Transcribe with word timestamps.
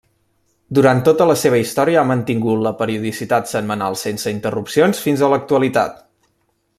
Durant 0.77 1.01
tota 1.07 1.27
la 1.31 1.35
seva 1.41 1.59
història 1.63 1.99
ha 2.03 2.07
mantingut 2.13 2.63
la 2.69 2.73
periodicitat 2.81 3.53
setmanal 3.53 4.01
sense 4.05 4.35
interrupcions 4.39 5.07
fins 5.07 5.25
a 5.29 5.35
l'actualitat. 5.35 6.05